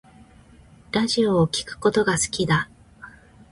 [0.91, 2.71] ラジオを聴くことが好きだ